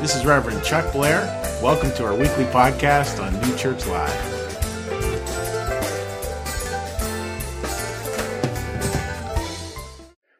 [0.00, 1.22] This is Reverend Chuck Blair.
[1.62, 4.34] Welcome to our weekly podcast on New Church Live.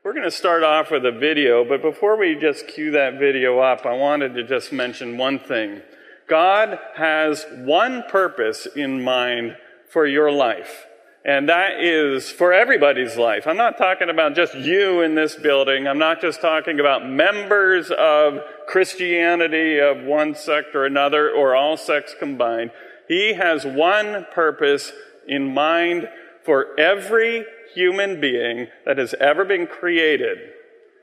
[0.04, 3.58] We're going to start off with a video, but before we just cue that video
[3.58, 5.80] up, I wanted to just mention one thing.
[6.28, 9.56] God has one purpose in mind
[9.88, 10.86] for your life.
[11.26, 13.48] And that is for everybody's life.
[13.48, 15.88] I'm not talking about just you in this building.
[15.88, 18.38] I'm not just talking about members of
[18.68, 22.70] Christianity of one sect or another or all sects combined.
[23.08, 24.92] He has one purpose
[25.26, 26.08] in mind
[26.44, 30.38] for every human being that has ever been created,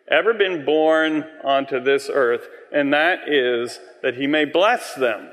[0.07, 5.29] ever been born onto this earth, and that is that he may bless them.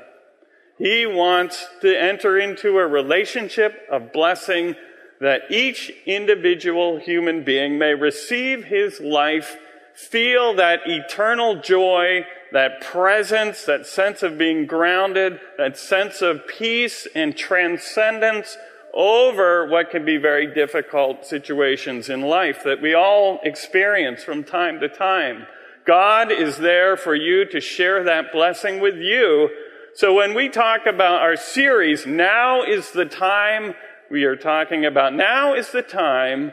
[0.80, 4.76] He wants to enter into a relationship of blessing
[5.20, 9.58] that each individual human being may receive his life,
[9.92, 17.06] feel that eternal joy, that presence, that sense of being grounded, that sense of peace
[17.14, 18.56] and transcendence
[18.94, 24.80] over what can be very difficult situations in life that we all experience from time
[24.80, 25.46] to time.
[25.84, 29.50] God is there for you to share that blessing with you
[29.94, 33.74] so when we talk about our series, now is the time
[34.10, 36.52] we are talking about, now is the time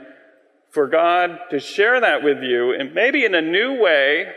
[0.69, 4.31] for God to share that with you, and maybe in a new way,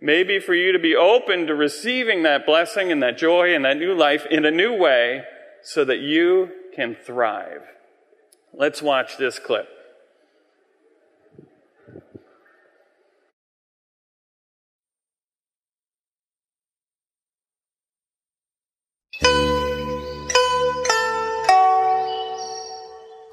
[0.00, 3.76] maybe for you to be open to receiving that blessing and that joy and that
[3.76, 5.22] new life in a new way
[5.62, 7.62] so that you can thrive.
[8.52, 9.68] Let's watch this clip.“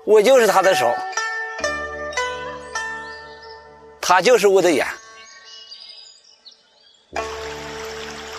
[0.10, 0.92] 我就是他的手，
[4.02, 4.84] 他就是我的眼，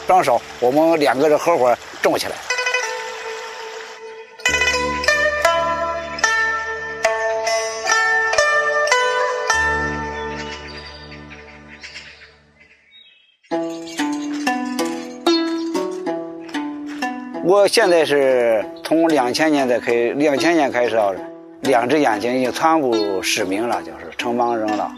[0.04, 2.34] 双手，我们两个人合伙种起来。”
[17.44, 21.12] 我现在是从两千年的开，两千年开始啊，
[21.62, 24.90] 两只眼睛已经全部失明了，就是成盲人了。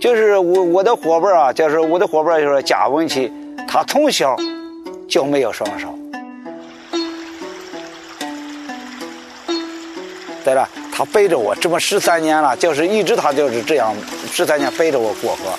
[0.00, 3.32] 就是我我的伙伴啊，就是我的伙伴就是贾文琪，
[3.66, 4.36] 他从小
[5.08, 5.88] 就没有双手。
[10.44, 13.94] 对了，他背着我这么十三年了，就是一直他就是这样
[14.30, 15.50] 十三年背着我过河。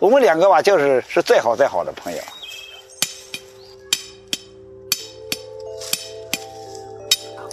[0.00, 2.18] 我们两个吧，就是是最好最好的朋友。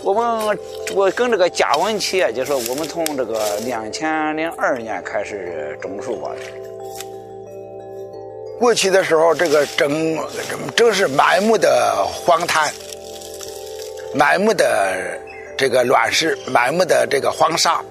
[0.05, 0.59] 我们
[0.93, 6.29] 我跟这个贾文琪啊，就说我们从这个两千零二年开始种树吧。
[8.59, 10.15] 过去的时候，这个正
[10.75, 12.71] 正是满目的荒滩，
[14.13, 15.19] 满目的
[15.57, 17.83] 这个乱石，满目的这个黄沙。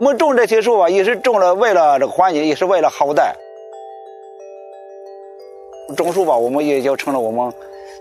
[0.00, 3.32] 我们种这些树啊，也是种了为了这个环境，也是为了后代。
[5.96, 7.52] 种树吧，我们也就成了我们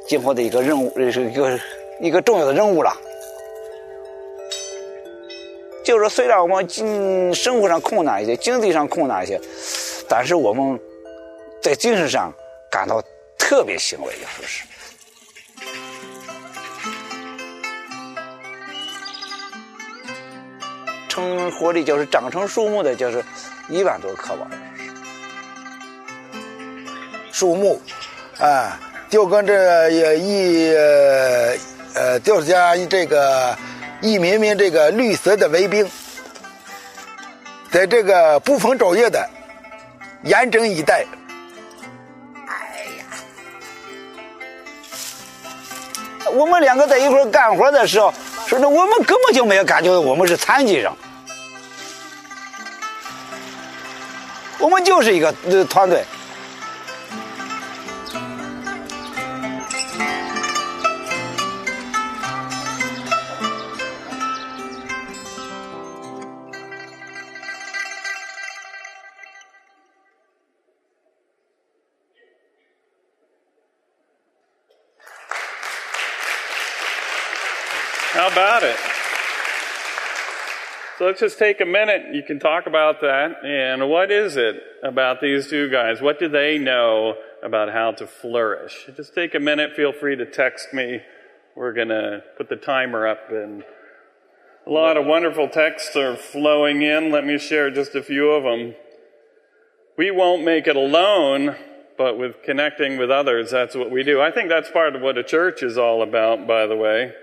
[0.08, 1.58] 今后的一个任务，是一个
[2.00, 2.96] 一个重要的任务了。
[5.84, 9.40] 就是虽然我们经生活上困难一些，经济上困难一些，
[10.10, 10.80] 但是我们
[11.62, 12.34] 在精神上
[12.70, 13.02] 感到
[13.38, 14.66] 特别欣慰，要说是。
[21.08, 23.24] 成活的，就是长成树木的，就是
[23.70, 24.48] 一万多棵吧。
[27.32, 27.80] 树木，
[28.40, 28.80] 啊，
[29.10, 30.76] 就跟这一
[31.98, 33.58] 呃，就是讲这个
[34.02, 35.90] 一名名这个绿色的卫兵，
[37.72, 39.28] 在这个不分昼夜的
[40.22, 41.04] 严阵以待。
[42.46, 43.06] 哎呀，
[46.34, 48.14] 我们两个在一块干活的时候，
[48.46, 50.92] 说的我们根本就没有感觉我们是残疾人，
[54.60, 55.34] 我们就是一个
[55.66, 56.06] 团队。
[81.08, 82.14] Let's just take a minute.
[82.14, 83.38] You can talk about that.
[83.46, 86.02] And what is it about these two guys?
[86.02, 88.90] What do they know about how to flourish?
[88.94, 89.74] Just take a minute.
[89.74, 91.00] Feel free to text me.
[91.56, 93.64] We're going to put the timer up and
[94.66, 97.10] A lot of wonderful texts are flowing in.
[97.10, 98.76] Let me share just a few of them.
[99.98, 101.56] We won't make it alone,
[101.98, 104.20] but with connecting with others, that's what we do.
[104.20, 107.14] I think that's part of what a church is all about, by the way.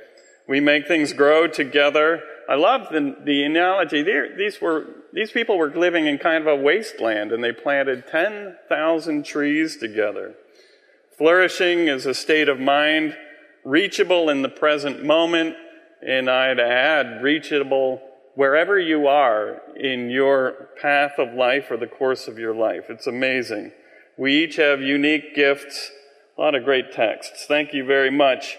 [0.49, 2.23] We make things grow together.
[2.49, 4.03] I love the, the analogy.
[4.37, 9.25] These, were, these people were living in kind of a wasteland, and they planted 10,000
[9.25, 10.35] trees together.
[11.17, 13.17] Flourishing is a state of mind,
[13.65, 15.57] reachable in the present moment,
[16.07, 18.03] and I'd add reachable
[18.35, 22.87] wherever you are in your path of life or the course of your life.
[22.89, 23.73] It's amazing.
[24.17, 25.91] We each have unique gifts.
[26.37, 27.47] A lot of great texts.
[27.47, 28.59] Thank you very much.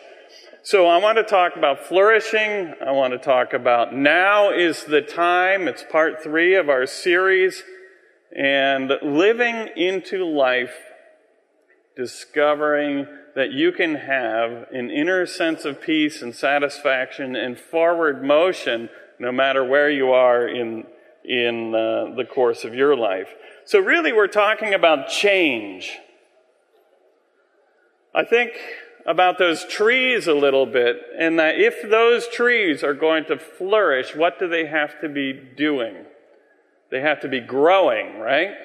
[0.66, 2.74] So I want to talk about flourishing.
[2.84, 5.68] I want to talk about now is the time.
[5.68, 7.62] It's part three of our series.
[8.36, 10.74] And living into life,
[11.96, 18.90] discovering that you can have an inner sense of peace and satisfaction and forward motion
[19.20, 20.88] no matter where you are in,
[21.24, 23.30] in uh, the course of your life.
[23.66, 26.00] So, really, we're talking about change.
[28.16, 28.54] I think
[29.06, 34.16] about those trees a little bit, and that if those trees are going to flourish,
[34.16, 35.96] what do they have to be doing?
[36.90, 38.56] They have to be growing, right?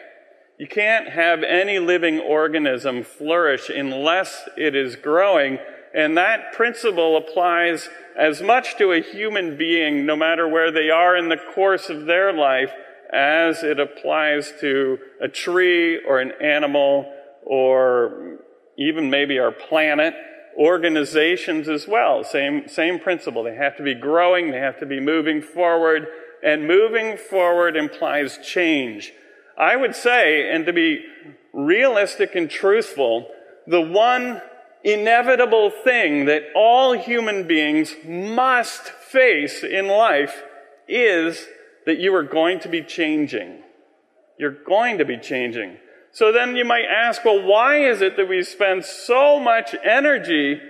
[0.59, 5.59] You can't have any living organism flourish unless it is growing,
[5.95, 7.89] and that principle applies
[8.19, 12.07] as much to a human being, no matter where they are in the course of
[12.07, 12.71] their life,
[13.13, 17.13] as it applies to a tree or an animal
[17.45, 18.39] or
[18.79, 20.15] even maybe our planet,
[20.57, 22.25] organizations as well.
[22.25, 23.43] Same, same principle.
[23.43, 26.07] They have to be growing, they have to be moving forward,
[26.43, 29.13] and moving forward implies change.
[29.59, 31.05] I would say, and to be
[31.53, 33.29] realistic and truthful,
[33.67, 34.41] the one
[34.83, 40.43] inevitable thing that all human beings must face in life
[40.89, 41.47] is
[41.87, 43.63] that you are going to be changing.
[44.39, 45.77] You're going to be changing.
[46.13, 50.61] So then you might ask, well, why is it that we spend so much energy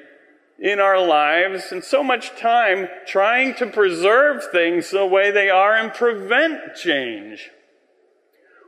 [0.59, 5.75] in our lives and so much time trying to preserve things the way they are
[5.75, 7.51] and prevent change?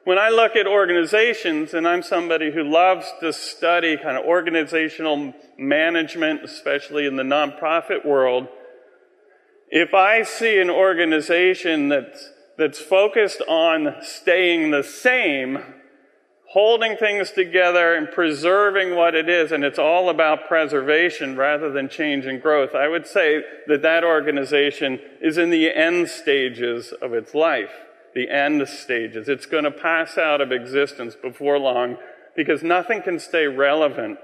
[0.04, 5.32] When I look at organizations, and I'm somebody who loves to study kind of organizational
[5.56, 8.48] management, especially in the nonprofit world,
[9.68, 15.62] if I see an organization that's, that's focused on staying the same,
[16.52, 21.88] holding things together and preserving what it is, and it's all about preservation rather than
[21.88, 27.14] change and growth, I would say that that organization is in the end stages of
[27.14, 27.70] its life.
[28.14, 29.30] The end stages.
[29.30, 31.96] It's going to pass out of existence before long
[32.36, 34.18] because nothing can stay relevant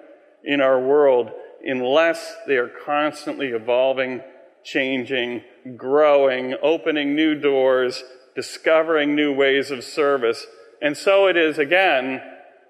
[0.45, 1.31] in our world
[1.65, 4.21] unless they are constantly evolving
[4.63, 5.43] changing,
[5.77, 8.05] growing, opening new doors,
[8.35, 10.47] discovering new ways of service.
[10.81, 12.21] And so it is again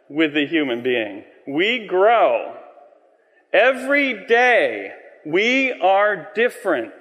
[0.08, 1.25] with the human being.
[1.46, 2.56] We grow.
[3.52, 4.93] Every day
[5.26, 6.93] we are different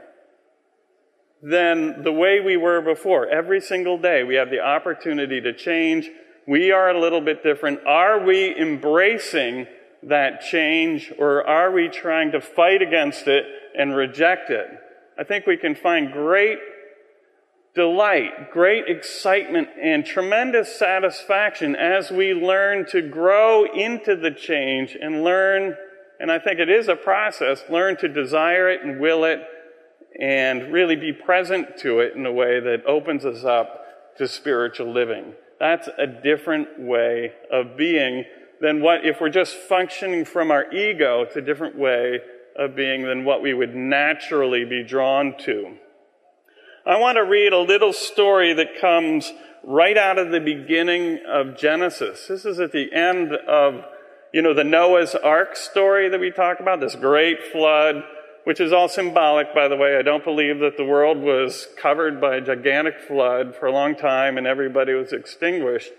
[1.42, 3.28] than the way we were before.
[3.28, 6.10] Every single day we have the opportunity to change.
[6.48, 7.86] We are a little bit different.
[7.86, 9.68] Are we embracing
[10.04, 13.46] that change or are we trying to fight against it
[13.78, 14.68] and reject it?
[15.20, 16.60] I think we can find great
[17.78, 25.24] delight, great excitement, and tremendous satisfaction as we learn to grow into the change and
[25.24, 25.78] learn,
[26.20, 29.42] and I think it is a process, learn to desire it and will it
[30.20, 34.92] and really be present to it in a way that opens us up to spiritual
[34.92, 35.36] living.
[35.60, 38.26] That's a different way of being
[38.60, 42.22] than what, if we're just functioning from our ego, it's a different way
[42.58, 45.78] of being than what we would naturally be drawn to.
[46.88, 51.58] I want to read a little story that comes right out of the beginning of
[51.58, 52.28] Genesis.
[52.28, 53.84] This is at the end of,
[54.34, 58.04] you know, the Noah's Ark story that we talk about, this great flood,
[58.46, 59.98] which is all symbolic, by the way.
[59.98, 63.94] I don't believe that the world was covered by a gigantic flood for a long
[63.94, 65.92] time and everybody was extinguished.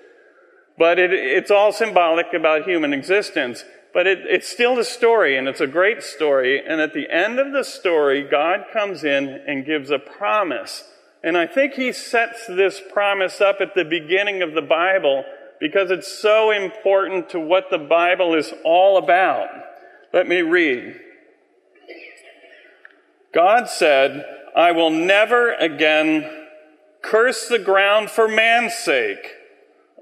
[0.78, 3.62] But it, it's all symbolic about human existence.
[3.92, 6.62] But it, it's still a story, and it's a great story.
[6.64, 10.85] And at the end of the story, God comes in and gives a promise.
[11.23, 15.25] And I think he sets this promise up at the beginning of the Bible
[15.59, 19.49] because it's so important to what the Bible is all about.
[20.12, 21.00] Let me read.
[23.35, 24.25] God said,
[24.57, 26.47] I will never again
[27.02, 29.38] curse the ground for man's sake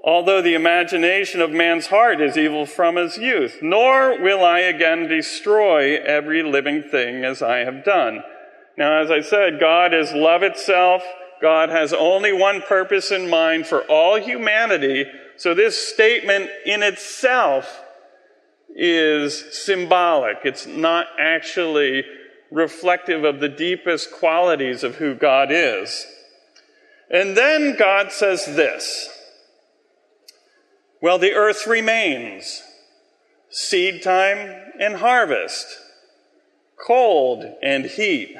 [0.03, 3.59] although the imagination of man's heart is evil from his youth.
[3.61, 8.23] Nor will I again destroy every living thing as I have done.
[8.77, 11.03] Now, as I said, God is love itself.
[11.41, 15.05] God has only one purpose in mind for all humanity.
[15.35, 17.83] So this statement in itself
[18.75, 20.37] is symbolic.
[20.43, 22.03] It's not actually
[22.51, 26.05] reflective of the deepest qualities of who God is.
[27.09, 29.09] And then God says this
[31.01, 32.63] Well, the earth remains,
[33.49, 35.67] seed time and harvest,
[36.85, 38.35] cold and heat,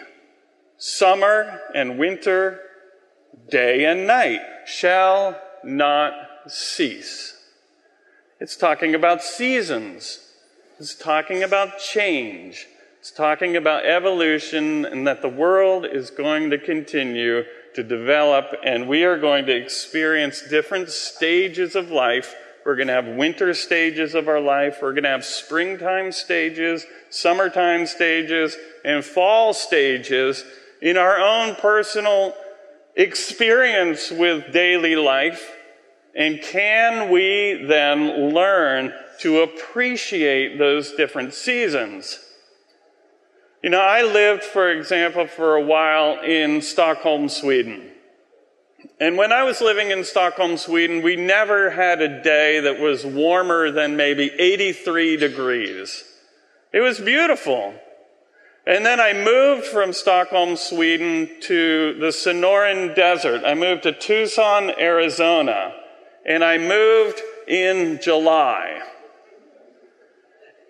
[0.78, 2.62] summer and winter,
[3.50, 6.14] day and night shall not
[6.48, 7.36] cease.
[8.40, 10.20] It's talking about seasons.
[10.80, 12.68] It's talking about change.
[13.00, 18.88] It's talking about evolution and that the world is going to continue to develop and
[18.88, 22.36] we are going to experience different stages of life.
[22.68, 24.80] We're going to have winter stages of our life.
[24.82, 30.44] We're going to have springtime stages, summertime stages, and fall stages
[30.82, 32.36] in our own personal
[32.94, 35.50] experience with daily life.
[36.14, 42.20] And can we then learn to appreciate those different seasons.
[43.64, 47.92] You know, I lived, for example, for a while in Stockholm, Sweden.
[49.00, 53.05] And when I was living in Stockholm, Sweden, we never had a day that was
[53.05, 56.03] warmer than maybe 83 degrees.
[56.74, 57.74] It was beautiful.
[58.65, 63.43] And then I moved from Stockholm, Sweden to the Sonoran Desert.
[63.46, 65.74] I moved to Tucson, Arizona.
[66.25, 68.81] And I moved in July.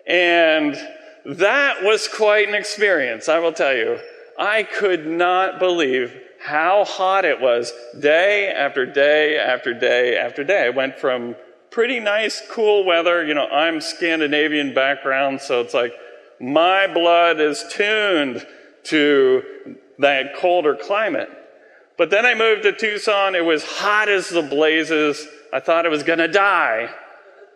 [0.06, 0.74] And
[1.26, 3.98] that was quite an experience, I will tell you.
[4.38, 10.66] I could not believe how hot it was day after day after day after day.
[10.66, 11.34] I went from
[11.70, 13.24] pretty nice, cool weather.
[13.24, 15.92] You know, I'm Scandinavian background, so it's like
[16.40, 18.46] my blood is tuned
[18.84, 19.42] to
[19.98, 21.30] that colder climate.
[21.96, 23.34] But then I moved to Tucson.
[23.34, 25.26] It was hot as the blazes.
[25.52, 26.88] I thought I was going to die.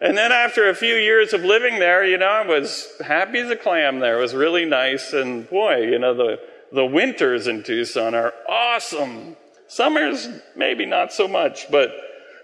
[0.00, 3.50] And then after a few years of living there, you know, I was happy as
[3.50, 4.18] a clam there.
[4.18, 5.12] It was really nice.
[5.12, 6.40] And boy, you know, the,
[6.72, 9.36] the winters in Tucson are awesome.
[9.68, 11.92] Summers, maybe not so much, but,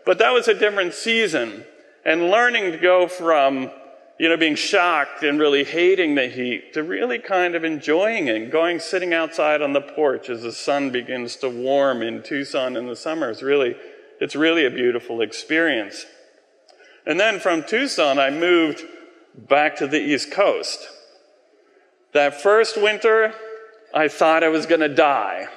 [0.04, 1.64] but that was a different season.
[2.04, 3.70] And learning to go from,
[4.18, 8.50] you know, being shocked and really hating the heat to really kind of enjoying it,
[8.50, 12.86] going sitting outside on the porch as the sun begins to warm in Tucson in
[12.86, 13.76] the summer is really,
[14.20, 16.06] it's really a beautiful experience.
[17.06, 18.82] And then from Tucson, I moved
[19.34, 20.88] back to the East Coast.
[22.12, 23.34] That first winter,
[23.94, 25.48] I thought I was going to die.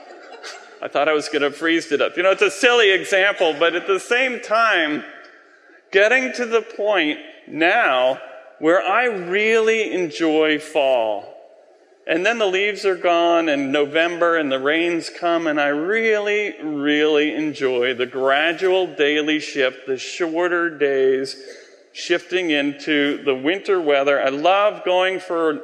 [0.82, 2.18] I thought I was going to freeze to death.
[2.18, 5.04] You know, it's a silly example, but at the same time,
[5.92, 8.20] getting to the point now
[8.60, 11.28] where I really enjoy fall.
[12.08, 16.56] And then the leaves are gone and November and the rains come and I really,
[16.62, 21.36] really enjoy the gradual daily shift, the shorter days
[21.94, 24.20] shifting into the winter weather.
[24.22, 25.62] I love going for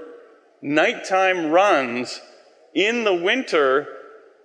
[0.62, 2.22] nighttime runs
[2.74, 3.88] in the winter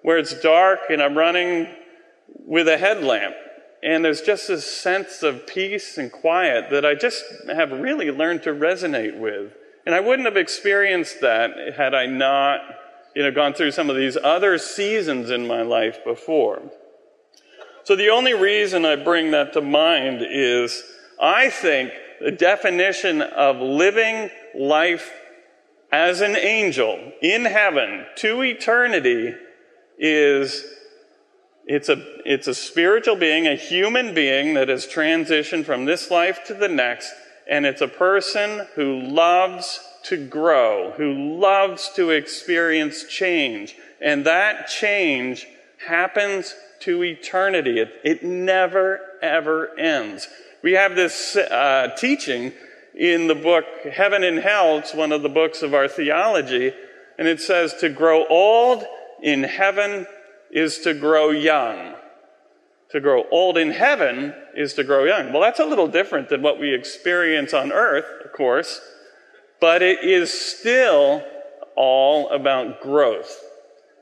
[0.02, 1.69] where it's dark and I'm running
[2.47, 3.35] with a headlamp.
[3.83, 8.45] And there's just this sense of peace and quiet that I just have really learned
[8.45, 9.52] to resonate with.
[9.85, 12.61] And I wouldn't have experienced that had I not,
[13.17, 16.62] you know, gone through some of these other seasons in my life before.
[17.85, 20.85] So the only reason I bring that to mind is
[21.21, 25.11] I think the definition of living life
[25.92, 29.34] as an angel in heaven to eternity
[29.99, 30.64] is
[31.64, 36.40] it's a, it's a spiritual being, a human being that has transitioned from this life
[36.46, 37.12] to the next
[37.49, 43.76] and it's a person who loves to grow, who loves to experience change.
[44.00, 45.46] And that change
[45.87, 47.78] happens to eternity.
[47.78, 50.28] It, it never, ever ends.
[50.62, 52.52] We have this uh, teaching
[52.99, 54.78] in the book Heaven and Hell.
[54.78, 56.72] It's one of the books of our theology.
[57.18, 58.84] And it says to grow old
[59.22, 60.06] in heaven
[60.50, 61.94] is to grow young
[62.92, 65.32] to grow old in heaven is to grow young.
[65.32, 68.80] Well, that's a little different than what we experience on earth, of course,
[69.61, 71.25] but it is still
[71.75, 73.34] all about growth.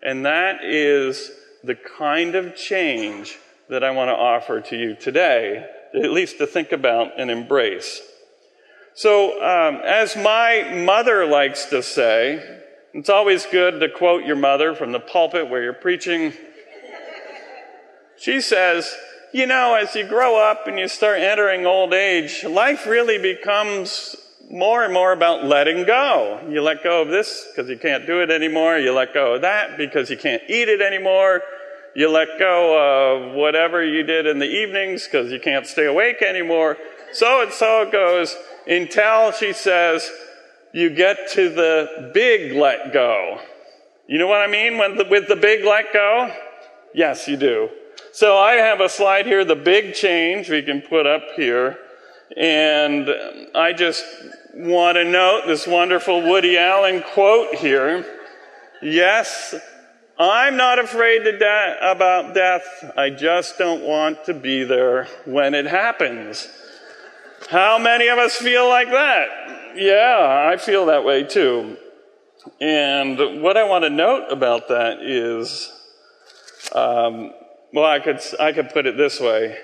[0.03, 1.31] And that is
[1.63, 6.47] the kind of change that I want to offer to you today, at least to
[6.47, 8.03] think about and embrace.
[9.01, 12.61] So, um, as my mother likes to say,
[12.93, 16.35] it's always good to quote your mother from the pulpit where you're preaching
[18.19, 18.95] she says,
[19.33, 24.15] you know, as you grow up and you start entering old age, life really becomes
[24.51, 26.39] more and more about letting go.
[26.51, 28.77] You let go of this because you can't do it anymore.
[28.77, 31.41] You let go of that because you can't eat it anymore.
[31.97, 36.21] You let go of whatever you did in the evenings because you can't stay awake
[36.21, 36.77] anymore.
[37.15, 38.37] So and so it goes
[38.67, 40.11] until she says,
[40.73, 43.41] you get to the big let go.
[44.07, 46.35] You know what I mean the, with the big let go?
[46.95, 47.69] Yes, you do.
[48.13, 51.79] So I have a slide here, the big change we can put up here.
[52.37, 53.09] And
[53.55, 54.05] I just
[54.55, 58.05] want to note this wonderful Woody Allen quote here.
[58.83, 59.55] Yes,
[60.19, 62.93] I'm not afraid de- about death.
[62.97, 66.49] I just don't want to be there when it happens.
[67.51, 69.73] How many of us feel like that?
[69.75, 71.77] Yeah, I feel that way too.
[72.61, 75.69] And what I want to note about that is,
[76.73, 77.33] um,
[77.73, 79.59] well, I could, I could put it this way.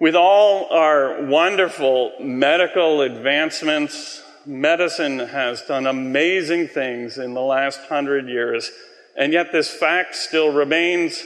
[0.00, 8.26] With all our wonderful medical advancements, medicine has done amazing things in the last hundred
[8.26, 8.72] years,
[9.16, 11.22] and yet this fact still remains.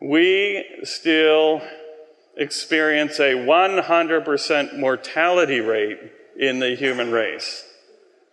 [0.00, 1.62] We still
[2.36, 5.98] experience a 100% mortality rate
[6.38, 7.64] in the human race.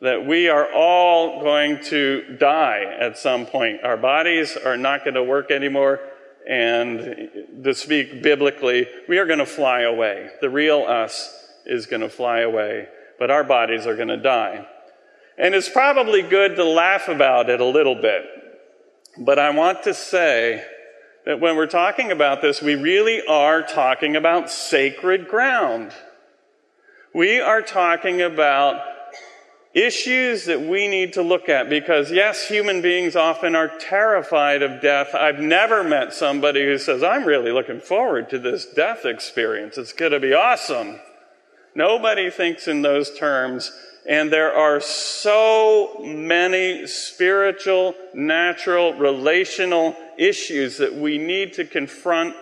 [0.02, 3.84] That we are all going to die at some point.
[3.84, 6.00] Our bodies are not going to work anymore.
[6.48, 7.30] And
[7.64, 10.30] to speak biblically, we are going to fly away.
[10.40, 12.88] The real us is going to fly away,
[13.20, 14.66] but our bodies are going to die.
[15.38, 18.24] And it's probably good to laugh about it a little bit.
[19.18, 20.64] But I want to say
[21.26, 25.92] that when we're talking about this, we really are talking about sacred ground.
[27.14, 28.82] We are talking about
[29.74, 34.82] issues that we need to look at because, yes, human beings often are terrified of
[34.82, 35.14] death.
[35.14, 39.78] I've never met somebody who says, I'm really looking forward to this death experience.
[39.78, 41.00] It's going to be awesome.
[41.76, 43.72] Nobody thinks in those terms.
[44.08, 52.36] And there are so many spiritual, natural, relational issues that we need to confront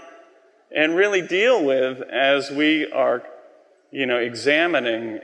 [0.75, 3.23] and really deal with as we are
[3.91, 5.19] you know, examining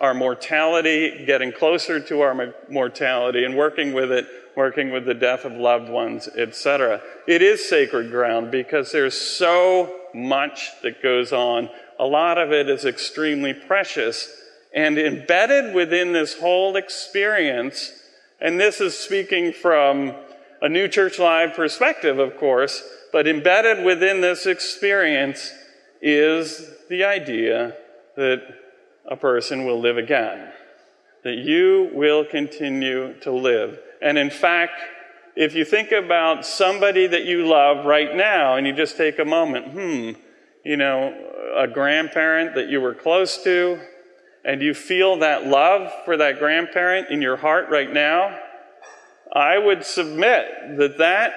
[0.00, 5.44] our mortality, getting closer to our mortality, and working with it, working with the death
[5.44, 7.00] of loved ones, etc.
[7.26, 11.68] It is sacred ground because there's so much that goes on.
[11.98, 14.30] A lot of it is extremely precious.
[14.74, 17.92] And embedded within this whole experience,
[18.40, 20.14] and this is speaking from
[20.66, 25.52] a New Church Live perspective, of course, but embedded within this experience
[26.02, 27.76] is the idea
[28.16, 28.42] that
[29.08, 30.50] a person will live again,
[31.22, 33.78] that you will continue to live.
[34.02, 34.80] And in fact,
[35.36, 39.24] if you think about somebody that you love right now and you just take a
[39.24, 40.20] moment, hmm,
[40.64, 41.14] you know,
[41.56, 43.78] a grandparent that you were close to,
[44.44, 48.36] and you feel that love for that grandparent in your heart right now,
[49.36, 51.34] I would submit that that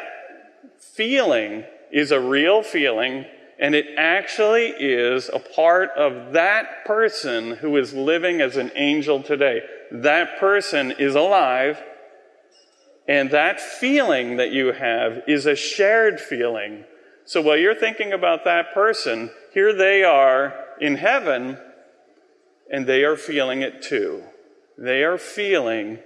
[0.79, 3.25] feeling is a real feeling
[3.59, 9.21] and it actually is a part of that person who is living as an angel
[9.21, 9.63] today.
[9.91, 11.83] That person is alive.
[13.05, 16.85] And that feeling that you have is a shared feeling.
[17.25, 21.57] So while you're thinking about that person, here they are in heaven,
[22.71, 24.23] and they are feeling it too.
[24.77, 25.99] They are feeling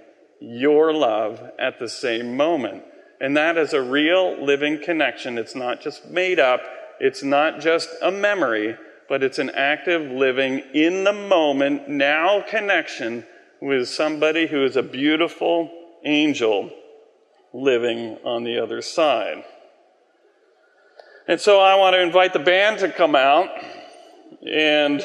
[0.46, 2.84] your love at the same moment.
[3.20, 5.38] And that is a real living connection.
[5.38, 6.60] It's not just made up,
[7.00, 8.76] it's not just a memory,
[9.08, 13.24] but it's an active, living, in the moment, now connection
[13.60, 15.70] with somebody who is a beautiful
[16.04, 16.70] angel
[17.52, 19.44] living on the other side.
[21.26, 23.48] And so I want to invite the band to come out,
[24.46, 25.02] and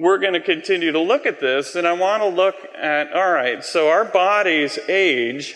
[0.00, 1.76] we're going to continue to look at this.
[1.76, 5.54] And I want to look at all right, so our bodies age,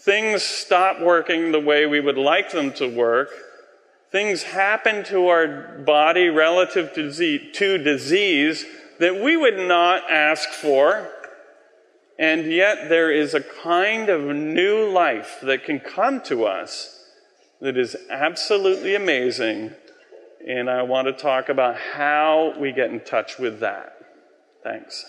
[0.00, 3.30] things stop working the way we would like them to work
[4.16, 8.64] things happen to our body relative to disease
[8.98, 11.10] that we would not ask for.
[12.18, 17.04] And yet there is a kind of new life that can come to us
[17.60, 19.72] that is absolutely amazing.
[20.46, 23.94] And I want to talk about how we get in touch with that.
[24.62, 25.04] Thanks.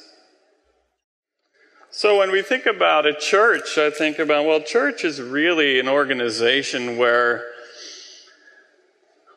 [1.92, 5.88] So when we think about a church, I think about, well, church is really an
[5.88, 7.46] organization where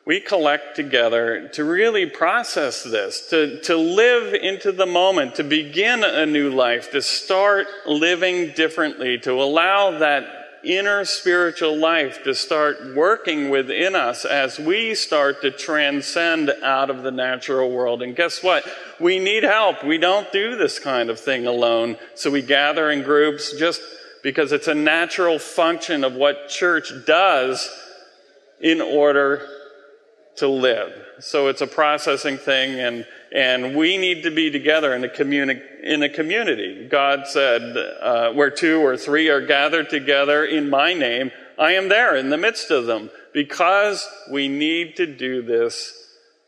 [0.05, 6.03] we collect together to really process this, to, to live into the moment, to begin
[6.03, 12.95] a new life, to start living differently, to allow that inner spiritual life to start
[12.95, 18.01] working within us as we start to transcend out of the natural world.
[18.01, 18.65] And guess what?
[18.99, 19.83] We need help.
[19.83, 21.97] We don't do this kind of thing alone.
[22.15, 23.81] So we gather in groups just
[24.23, 27.69] because it's a natural function of what church does
[28.59, 29.47] in order
[30.37, 30.93] to live.
[31.19, 35.61] So it's a processing thing and and we need to be together in a, communi-
[35.83, 36.87] in a community.
[36.89, 41.89] God said, uh, where two or three are gathered together in my name, I am
[41.89, 45.93] there in the midst of them because we need to do this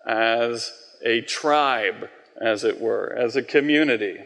[0.05, 0.71] as
[1.05, 2.09] a tribe,
[2.41, 4.19] as it were, as a community.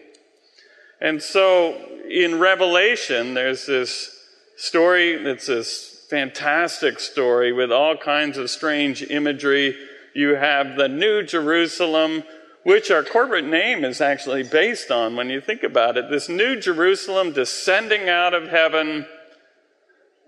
[1.00, 1.76] And so
[2.10, 4.10] in Revelation, there's this
[4.56, 9.76] story that's this fantastic story with all kinds of strange imagery.
[10.16, 12.24] You have the New Jerusalem
[12.68, 16.10] which our corporate name is actually based on when you think about it.
[16.10, 19.06] This new Jerusalem descending out of heaven,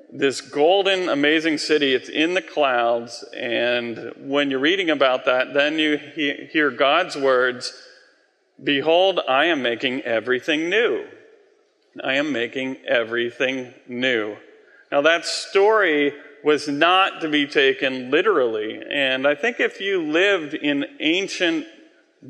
[0.09, 3.25] this golden, amazing city, it's in the clouds.
[3.37, 7.73] And when you're reading about that, then you hear God's words
[8.63, 11.07] Behold, I am making everything new.
[12.01, 14.37] I am making everything new.
[14.93, 16.13] Now, that story
[16.45, 18.81] was not to be taken literally.
[18.89, 21.65] And I think if you lived in ancient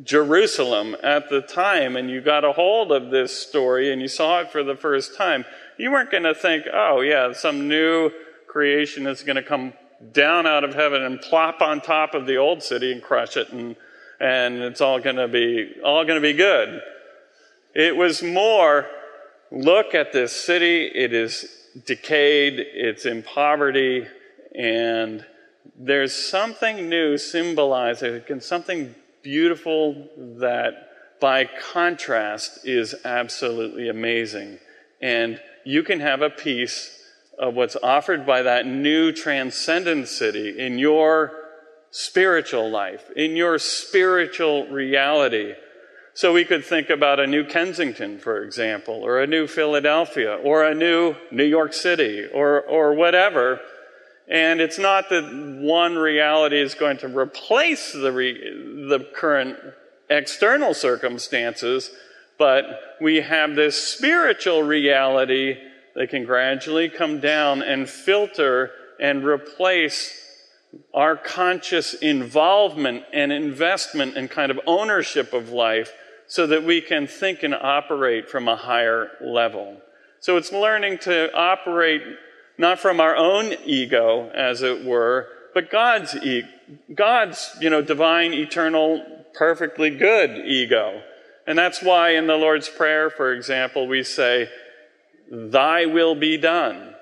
[0.04, 4.42] Jerusalem at the time and you got a hold of this story and you saw
[4.42, 5.46] it for the first time,
[5.78, 8.12] you weren't going to think, oh, yeah, some new
[8.48, 9.74] creation is going to come
[10.12, 13.50] down out of heaven and plop on top of the old city and crush it
[13.52, 13.76] and,
[14.20, 16.82] and it's all going to be, all going to be good.
[17.74, 18.88] It was more,
[19.52, 20.86] look at this city.
[20.86, 21.46] It is
[21.86, 22.60] decayed.
[22.60, 24.08] It's in poverty
[24.56, 25.26] and
[25.76, 28.04] there's something new symbolized,
[28.42, 34.60] something beautiful that by contrast is absolutely amazing.
[35.02, 36.98] And you can have a piece
[37.38, 41.32] of what's offered by that new transcendent city in your
[41.92, 45.54] spiritual life, in your spiritual reality.
[46.14, 50.64] So we could think about a new Kensington, for example, or a new Philadelphia, or
[50.64, 53.62] a new New York City, or, or whatever
[54.30, 55.24] and it's not that
[55.60, 59.58] one reality is going to replace the, re- the current
[60.10, 61.90] external circumstances,
[62.38, 62.66] but
[63.02, 65.58] we have this spiritual reality
[65.96, 70.16] that can gradually come down and filter and replace
[70.94, 75.92] our conscious involvement and investment and kind of ownership of life
[76.28, 79.82] so that we can think and operate from a higher level.
[80.20, 82.04] So it's learning to operate
[82.60, 86.44] not from our own ego, as it were, but God's e-
[86.94, 91.02] God's, you know, divine, eternal, perfectly good ego.
[91.48, 94.50] And that's why in the Lord's Prayer, for example, we say,
[95.32, 96.96] Thy will be done.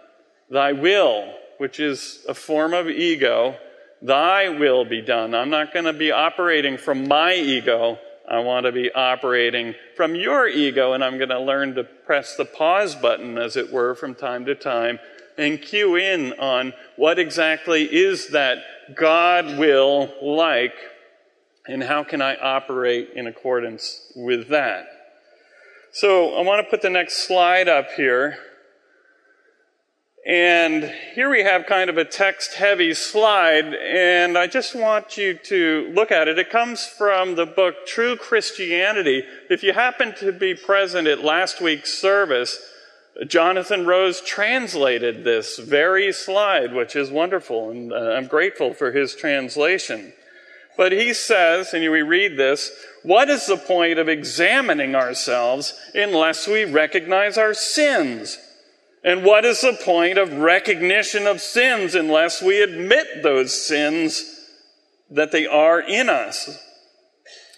[0.49, 3.57] Thy will, which is a form of ego,
[4.01, 5.33] Thy will be done.
[5.33, 7.97] I'm not going to be operating from my ego.
[8.29, 12.35] I want to be operating from your ego, and I'm going to learn to press
[12.35, 14.99] the pause button, as it were, from time to time
[15.37, 18.59] and cue in on what exactly is that
[18.95, 20.75] God will like
[21.67, 24.87] and how can I operate in accordance with that.
[25.91, 28.37] So I want to put the next slide up here.
[30.27, 30.83] And
[31.15, 35.89] here we have kind of a text heavy slide, and I just want you to
[35.95, 36.37] look at it.
[36.37, 39.23] It comes from the book True Christianity.
[39.49, 42.59] If you happen to be present at last week's service,
[43.25, 49.15] Jonathan Rose translated this very slide, which is wonderful, and uh, I'm grateful for his
[49.15, 50.13] translation.
[50.77, 56.47] But he says, and we read this, what is the point of examining ourselves unless
[56.47, 58.37] we recognize our sins?
[59.03, 64.23] And what is the point of recognition of sins unless we admit those sins
[65.09, 66.63] that they are in us?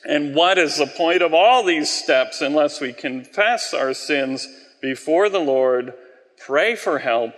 [0.07, 4.47] And what is the point of all these steps unless we confess our sins
[4.81, 5.93] before the Lord,
[6.37, 7.33] pray for help,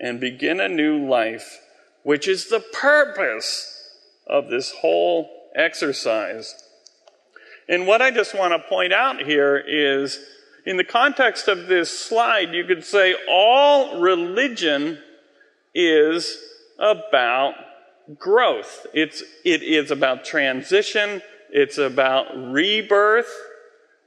[0.00, 1.60] and begin a new life,
[2.02, 3.90] which is the purpose
[4.26, 6.54] of this whole exercise.
[7.68, 10.18] And what I just want to point out here is
[10.66, 14.98] in the context of this slide, you could say all religion
[15.74, 16.38] is
[16.78, 17.54] about
[18.18, 18.86] growth.
[18.92, 21.22] It's, it is about transition.
[21.50, 23.32] It's about rebirth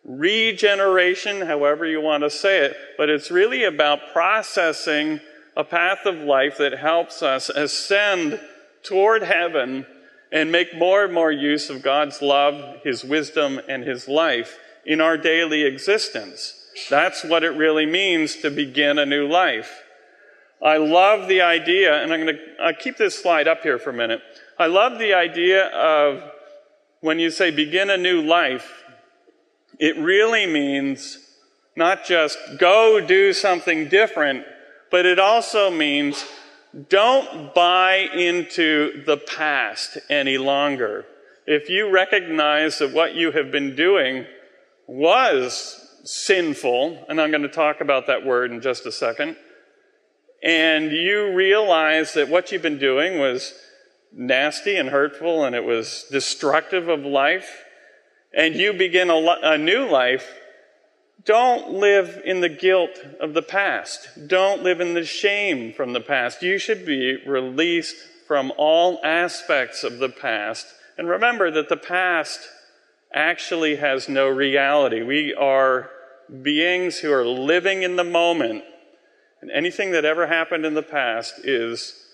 [0.06, 5.20] regeneration, however you want to say it, but it's really about processing
[5.58, 8.40] a path of life that helps us ascend
[8.84, 9.86] toward heaven
[10.32, 15.02] and make more and more use of God's love, His wisdom, and His life in
[15.02, 16.54] our daily existence.
[16.90, 19.84] That's what it really means to begin a new life.
[20.64, 23.94] I love the idea, and I'm going to keep this slide up here for a
[23.94, 24.22] minute.
[24.58, 26.22] I love the idea of
[27.02, 28.84] when you say begin a new life,
[29.80, 31.18] it really means
[31.76, 34.46] not just go do something different,
[34.92, 36.26] but it also means
[36.90, 41.06] don't buy into the past any longer.
[41.46, 44.26] If you recognize that what you have been doing
[44.88, 49.36] was sinful, and I'm going to talk about that word in just a second,
[50.44, 53.54] and you realize that what you've been doing was
[54.14, 57.65] nasty and hurtful and it was destructive of life,
[58.36, 60.28] and you begin a, a new life,
[61.24, 64.28] don't live in the guilt of the past.
[64.28, 66.44] Don't live in the shame from the past.
[66.44, 67.96] You should be released
[68.28, 70.68] from all aspects of the past.
[70.98, 72.42] And remember that the past
[73.14, 75.02] actually has no reality.
[75.02, 75.90] We are
[76.42, 78.64] beings who are living in the moment.
[79.42, 82.06] And anything that ever happened in the past is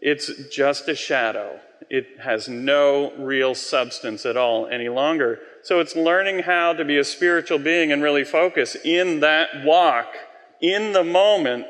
[0.00, 1.60] it's just a shadow.
[1.90, 5.40] It has no real substance at all any longer.
[5.62, 10.08] So it's learning how to be a spiritual being and really focus in that walk,
[10.60, 11.66] in the moment,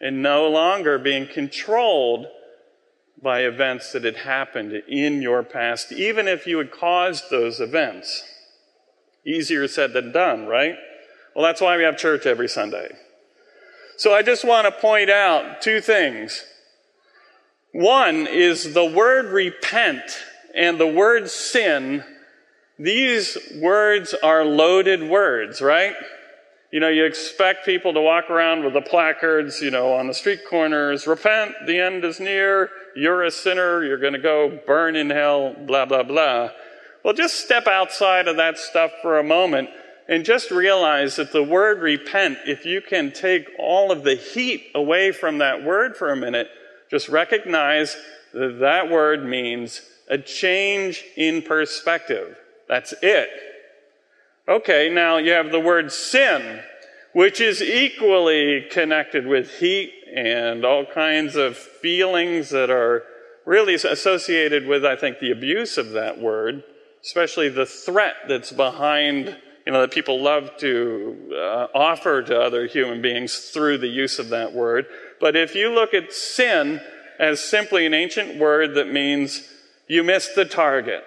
[0.00, 2.26] and no longer being controlled
[3.22, 8.22] by events that had happened in your past, even if you had caused those events.
[9.26, 10.76] Easier said than done, right?
[11.34, 12.94] Well, that's why we have church every Sunday.
[13.96, 16.44] So I just want to point out two things.
[17.72, 20.02] One is the word repent
[20.54, 22.04] and the word sin
[22.78, 25.94] these words are loaded words, right?
[26.70, 30.14] You know, you expect people to walk around with the placards, you know, on the
[30.14, 34.94] street corners, repent, the end is near, you're a sinner, you're going to go burn
[34.94, 36.50] in hell, blah, blah, blah.
[37.02, 39.70] Well, just step outside of that stuff for a moment
[40.06, 44.70] and just realize that the word repent, if you can take all of the heat
[44.74, 46.48] away from that word for a minute,
[46.90, 47.96] just recognize
[48.32, 52.38] that that word means a change in perspective.
[52.68, 53.28] That's it.
[54.48, 56.60] Okay, now you have the word sin,
[57.12, 63.04] which is equally connected with heat and all kinds of feelings that are
[63.44, 66.64] really associated with, I think, the abuse of that word,
[67.02, 72.66] especially the threat that's behind, you know, that people love to uh, offer to other
[72.66, 74.86] human beings through the use of that word.
[75.20, 76.80] But if you look at sin
[77.18, 79.42] as simply an ancient word that means
[79.88, 81.04] you missed the target,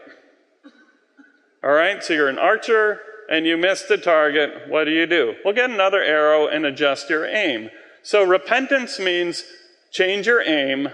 [1.63, 4.67] all right, so you're an archer and you miss the target.
[4.67, 5.35] What do you do?
[5.45, 7.69] Well, get another arrow and adjust your aim.
[8.03, 9.43] So repentance means
[9.91, 10.89] change your aim.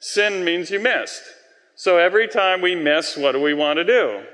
[0.00, 1.22] Sin means you missed.
[1.76, 4.24] So every time we miss, what do we want to do?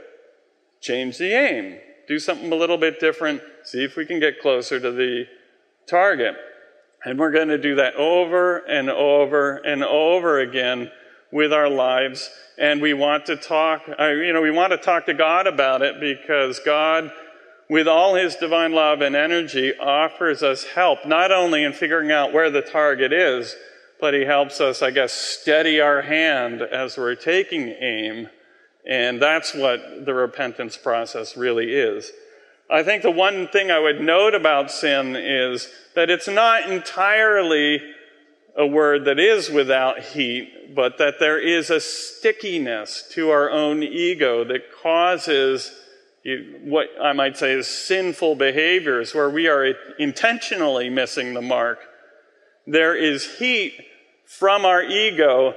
[0.81, 1.79] Change the aim.
[2.09, 3.43] Do something a little bit different.
[3.65, 5.27] See if we can get closer to the
[5.87, 6.35] target.
[7.07, 10.91] And we're going to do that over and over and over again
[11.33, 15.15] with our lives and we want to talk, you know, we want to talk to
[15.15, 17.13] God about it because God,
[17.69, 22.33] with all his divine love and energy, offers us help, not only in figuring out
[22.33, 23.55] where the target is,
[24.01, 28.29] but he helps us, I guess, steady our hand as we're taking aim.
[28.89, 32.11] And that's what the repentance process really is.
[32.69, 37.81] I think the one thing I would note about sin is that it's not entirely
[38.57, 43.83] a word that is without heat, but that there is a stickiness to our own
[43.83, 45.73] ego that causes
[46.65, 51.79] what I might say is sinful behaviors where we are intentionally missing the mark.
[52.67, 53.75] There is heat
[54.25, 55.55] from our ego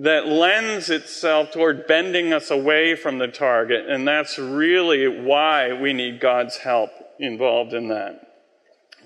[0.00, 5.92] that lends itself toward bending us away from the target, and that's really why we
[5.92, 8.20] need God's help involved in that.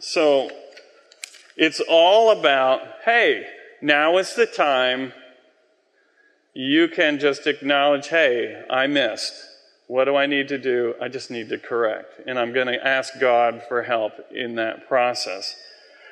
[0.00, 0.50] So,
[1.56, 3.46] it's all about, hey,
[3.82, 5.12] now is the time
[6.54, 9.34] you can just acknowledge, hey, I missed.
[9.86, 10.94] What do I need to do?
[11.00, 12.20] I just need to correct.
[12.26, 15.56] And I'm going to ask God for help in that process.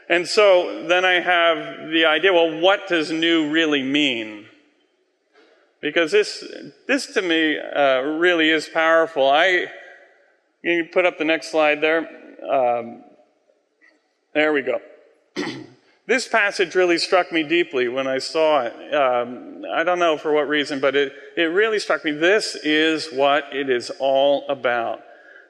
[0.09, 4.48] And so then I have the idea well, what does new really mean?
[5.81, 6.45] Because this,
[6.87, 9.29] this to me uh, really is powerful.
[9.29, 9.67] I,
[10.63, 12.09] you put up the next slide there.
[12.51, 13.05] Um,
[14.35, 14.81] there we go.
[16.07, 18.95] this passage really struck me deeply when I saw it.
[18.95, 22.11] Um, I don't know for what reason, but it, it really struck me.
[22.11, 25.01] This is what it is all about.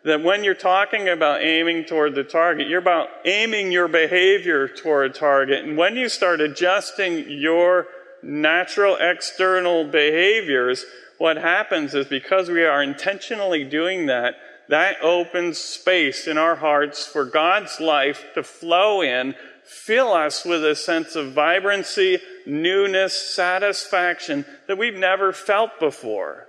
[0.05, 5.11] That when you're talking about aiming toward the target, you're about aiming your behavior toward
[5.11, 5.65] a target.
[5.65, 7.87] And when you start adjusting your
[8.23, 10.85] natural external behaviors,
[11.19, 14.37] what happens is because we are intentionally doing that,
[14.69, 19.35] that opens space in our hearts for God's life to flow in
[19.69, 26.49] fill us with a sense of vibrancy, newness, satisfaction that we've never felt before.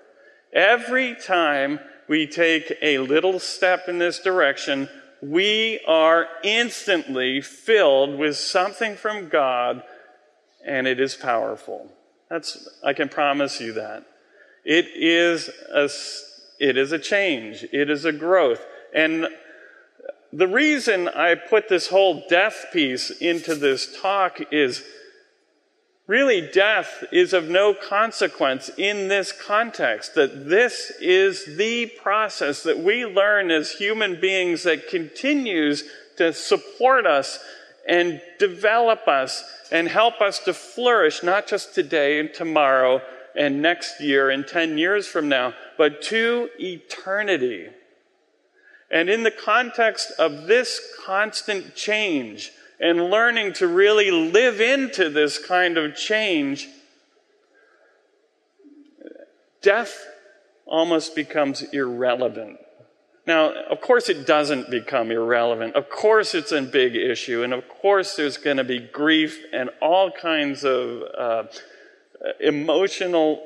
[0.53, 4.87] Every time we take a little step in this direction,
[5.21, 9.83] we are instantly filled with something from God,
[10.69, 11.91] and it is powerful.
[12.29, 14.05] That's, I can promise you that.
[14.63, 15.89] It is a,
[16.59, 17.65] it is a change.
[17.73, 18.63] It is a growth.
[18.93, 19.27] And
[20.31, 24.83] the reason I put this whole death piece into this talk is
[26.05, 30.13] really death is of no consequence in this context.
[30.13, 35.83] That this is the process that we learn as human beings that continues
[36.17, 37.39] to support us
[37.89, 43.01] and develop us and help us to flourish, not just today and tomorrow
[43.35, 47.67] and next year and 10 years from now, but to eternity.
[48.91, 55.43] And in the context of this constant change and learning to really live into this
[55.43, 56.67] kind of change,
[59.63, 60.05] death
[60.65, 62.59] almost becomes irrelevant.
[63.29, 65.75] Now, of course, it doesn't become irrelevant.
[65.75, 67.43] Of course, it's a big issue.
[67.43, 71.43] And of course, there's going to be grief and all kinds of uh,
[72.39, 73.39] emotional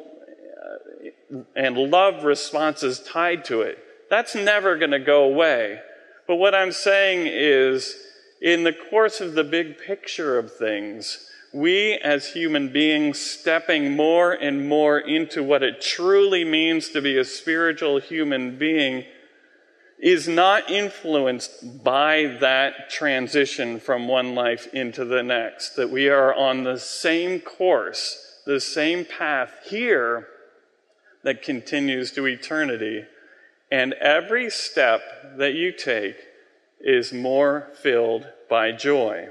[0.64, 3.78] uh, and love responses tied to it.
[4.10, 5.82] That's never going to go away.
[6.30, 7.94] But what I'm saying is,
[8.42, 14.32] in the course of the big picture of things, we as human beings stepping more
[14.32, 19.04] and more into what it truly means to be a spiritual human being
[20.00, 25.76] is not influenced by that transition from one life into the next.
[25.76, 30.28] That we are on the same course, the same path here
[31.24, 33.06] that continues to eternity.
[33.72, 35.02] And every step
[35.38, 36.18] that you take
[36.80, 39.30] is more filled by joy.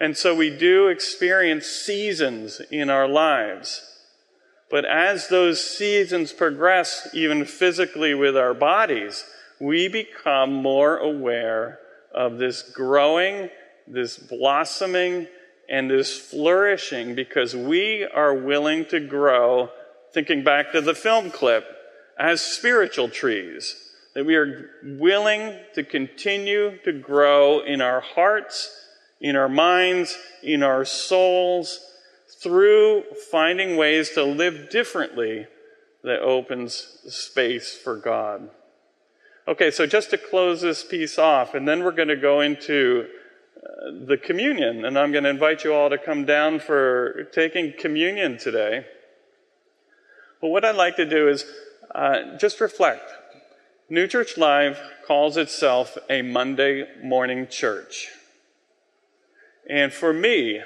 [0.00, 3.88] And so we do experience seasons in our lives.
[4.68, 9.24] But as those seasons progress, even physically with our bodies,
[9.62, 11.78] we become more aware
[12.12, 13.48] of this growing,
[13.86, 15.28] this blossoming,
[15.68, 19.70] and this flourishing because we are willing to grow,
[20.12, 21.64] thinking back to the film clip,
[22.18, 23.76] as spiritual trees,
[24.16, 28.68] that we are willing to continue to grow in our hearts,
[29.20, 31.78] in our minds, in our souls,
[32.40, 35.46] through finding ways to live differently
[36.02, 38.50] that opens space for God.
[39.48, 43.08] Okay, so just to close this piece off, and then we're going to go into
[43.56, 47.72] uh, the communion, and I'm going to invite you all to come down for taking
[47.76, 48.86] communion today.
[50.40, 51.44] But what I'd like to do is
[51.92, 53.10] uh, just reflect.
[53.90, 58.10] New Church Live calls itself a Monday morning church.
[59.68, 60.60] And for me,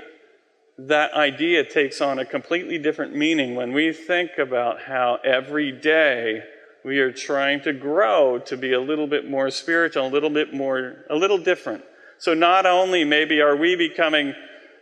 [0.77, 6.43] that idea takes on a completely different meaning when we think about how every day
[6.87, 10.55] we are trying to grow to be a little bit more spiritual, a little bit
[10.55, 11.83] more, a little different.
[12.19, 14.35] So not only maybe are we becoming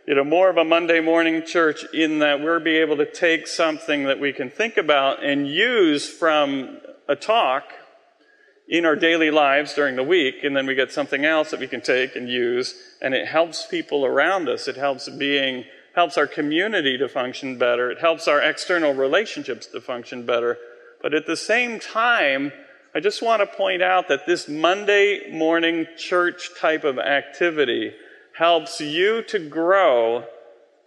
[0.07, 3.47] you know, more of a Monday morning church in that we're be able to take
[3.47, 6.77] something that we can think about and use from
[7.09, 7.63] a talk
[8.69, 11.67] in our daily lives during the week, and then we get something else that we
[11.67, 14.67] can take and use, and it helps people around us.
[14.67, 15.63] It helps being,
[15.95, 17.89] helps our community to function better.
[17.89, 20.59] It helps our external relationships to function better.
[21.05, 22.51] But at the same time,
[22.95, 27.93] I just want to point out that this Monday morning church type of activity
[28.35, 30.25] helps you to grow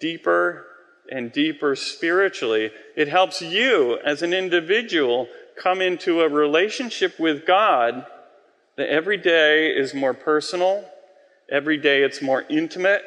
[0.01, 0.67] deeper
[1.09, 2.73] and deeper spiritually.
[2.97, 8.05] It helps you as an individual come into a relationship with God
[8.77, 10.85] that every day is more personal,
[11.49, 13.03] every day it's more intimate,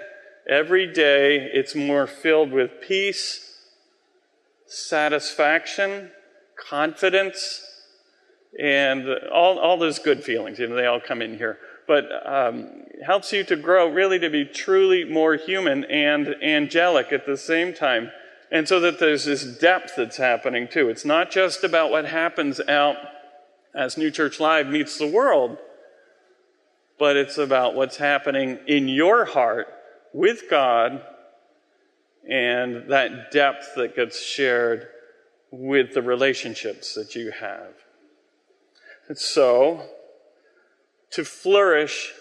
[0.50, 3.60] every day it's more filled with peace,
[4.66, 6.12] satisfaction,
[6.70, 7.64] confidence,
[8.60, 10.60] and all, all those good feelings.
[10.60, 11.58] You know, they all come in here
[11.92, 17.26] but um, helps you to grow, really to be truly more human and angelic at
[17.26, 18.10] the same time.
[18.50, 20.88] And so that there's this depth that's happening too.
[20.88, 22.96] It's not just about what happens out
[23.76, 25.58] as New Church Live meets the world,
[26.98, 29.68] but it's about what's happening in your heart
[30.14, 31.02] with God
[32.30, 34.88] and that depth that gets shared
[35.52, 37.74] with the relationships that you have.
[39.08, 39.84] And so,
[41.12, 42.14] to flourish,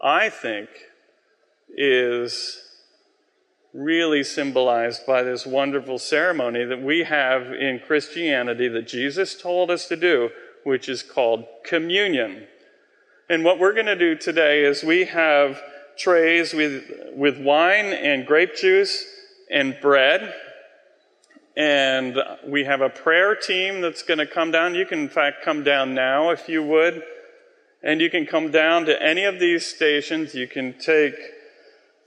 [0.00, 0.68] I think,
[1.76, 2.62] is
[3.74, 9.86] really symbolized by this wonderful ceremony that we have in Christianity that Jesus told us
[9.88, 10.30] to do,
[10.64, 12.46] which is called communion.
[13.28, 15.60] And what we're going to do today is we have
[15.98, 19.04] trays with, with wine and grape juice
[19.50, 20.34] and bread.
[21.58, 24.76] And we have a prayer team that's going to come down.
[24.76, 27.02] You can, in fact, come down now if you would.
[27.82, 30.36] And you can come down to any of these stations.
[30.36, 31.16] You can take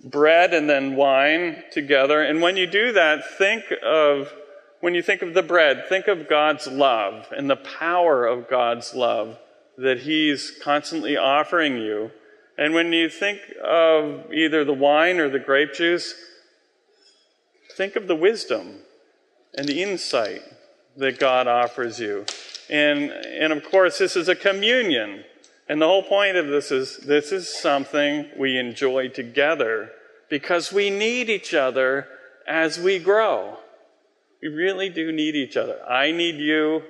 [0.02, 2.22] bread and then wine together.
[2.22, 4.32] And when you do that, think of,
[4.80, 8.96] when you think of the bread, think of God's love and the power of God's
[8.96, 9.38] love
[9.78, 12.12] that He's constantly offering you.
[12.58, 16.16] And when you think of either the wine or the grape juice,
[17.76, 18.80] think of the wisdom
[19.54, 20.42] and the insight
[20.98, 22.26] that God offers you.
[22.70, 25.24] And, and of course, this is a communion.
[25.68, 29.92] And the whole point of this is this is something we enjoy together
[30.30, 32.08] because we need each other
[32.48, 33.58] as we grow.
[34.42, 35.80] We really do need each other.
[35.88, 36.84] I need you.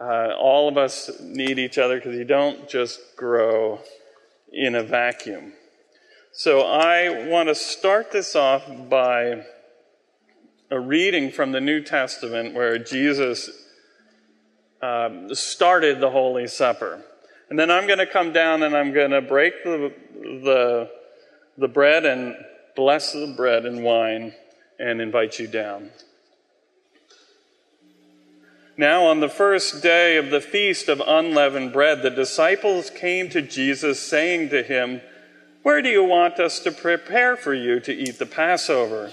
[0.00, 3.80] Uh, all of us need each other because you don't just grow
[4.52, 5.52] in a vacuum.
[6.32, 9.44] So I want to start this off by
[10.70, 13.50] a reading from the New Testament where Jesus
[14.80, 17.02] um, started the Holy Supper.
[17.48, 20.90] And then I'm going to come down and I'm going to break the, the,
[21.58, 22.36] the bread and
[22.76, 24.32] bless the bread and wine
[24.78, 25.90] and invite you down.
[28.76, 33.42] Now, on the first day of the feast of unleavened bread, the disciples came to
[33.42, 35.02] Jesus, saying to him,
[35.62, 39.10] Where do you want us to prepare for you to eat the Passover?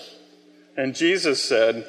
[0.78, 1.88] And Jesus said,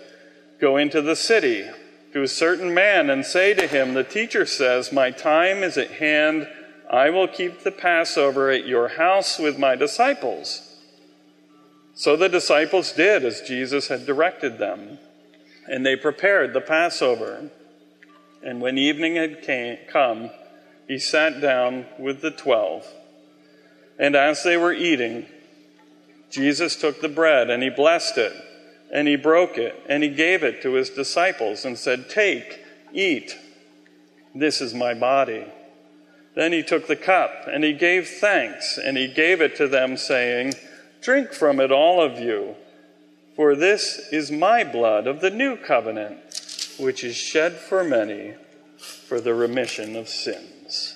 [0.58, 1.68] Go into the city
[2.12, 5.92] to a certain man and say to him, The teacher says, My time is at
[5.92, 6.48] hand.
[6.90, 10.76] I will keep the Passover at your house with my disciples.
[11.94, 14.98] So the disciples did as Jesus had directed them,
[15.66, 17.50] and they prepared the Passover.
[18.42, 20.30] And when evening had came, come,
[20.86, 22.86] he sat down with the twelve.
[23.98, 25.26] And as they were eating,
[26.30, 28.47] Jesus took the bread and he blessed it
[28.92, 33.36] and he broke it, and he gave it to his disciples and said, Take, eat.
[34.34, 35.44] This is my body.
[36.34, 39.96] Then he took the cup, and he gave thanks, and he gave it to them,
[39.96, 40.54] saying,
[41.00, 42.54] Drink from it, all of you,
[43.36, 46.18] for this is my blood of the new covenant,
[46.78, 48.34] which is shed for many
[48.78, 50.94] for the remission of sins.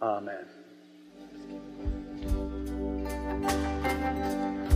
[0.00, 0.44] Amen.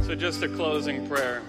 [0.05, 1.43] So, just a closing prayer.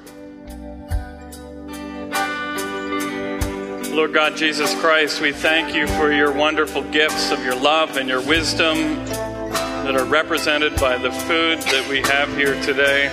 [3.93, 8.09] Lord God Jesus Christ, we thank you for your wonderful gifts of your love and
[8.09, 8.75] your wisdom
[9.05, 13.09] that are represented by the food that we have here today.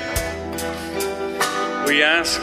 [1.87, 2.41] We ask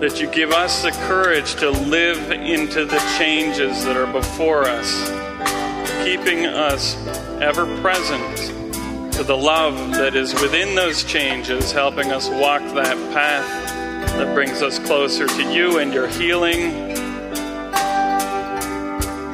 [0.00, 5.08] that you give us the courage to live into the changes that are before us,
[6.04, 6.94] keeping us
[7.40, 13.70] ever present to the love that is within those changes, helping us walk that path
[14.18, 16.89] that brings us closer to you and your healing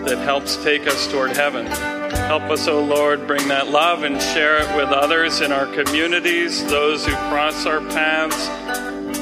[0.06, 1.66] that helps take us toward heaven.
[1.66, 5.66] Help us, O oh Lord, bring that love and share it with others in our
[5.66, 8.48] communities, those who cross our paths,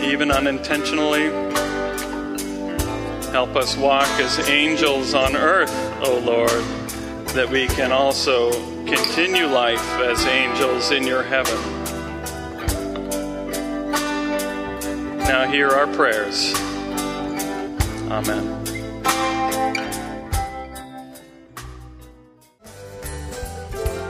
[0.03, 1.31] even unintentionally.
[3.31, 5.73] Help us walk as angels on earth,
[6.03, 6.65] O oh Lord,
[7.29, 8.53] that we can also
[8.85, 11.57] continue life as angels in your heaven.
[15.21, 16.55] Now, hear our prayers.
[18.11, 18.74] Amen.